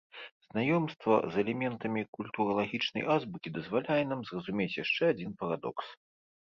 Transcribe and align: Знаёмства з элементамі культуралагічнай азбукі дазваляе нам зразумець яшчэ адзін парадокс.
Знаёмства 0.51 1.13
з 1.35 1.39
элементамі 1.43 2.01
культуралагічнай 2.19 3.07
азбукі 3.17 3.55
дазваляе 3.59 4.01
нам 4.13 4.19
зразумець 4.33 4.73
яшчэ 4.83 5.03
адзін 5.17 5.31
парадокс. 5.45 5.87